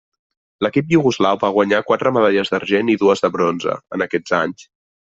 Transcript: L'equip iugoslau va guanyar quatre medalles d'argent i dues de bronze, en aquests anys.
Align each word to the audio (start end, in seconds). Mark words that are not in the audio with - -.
L'equip 0.65 0.89
iugoslau 0.95 1.37
va 1.43 1.51
guanyar 1.59 1.83
quatre 1.91 2.13
medalles 2.17 2.51
d'argent 2.57 2.93
i 2.97 2.99
dues 3.05 3.25
de 3.27 3.33
bronze, 3.39 3.81
en 3.99 4.09
aquests 4.11 4.39
anys. 4.45 4.71